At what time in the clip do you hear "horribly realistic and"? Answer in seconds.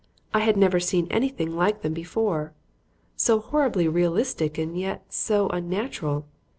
3.39-4.75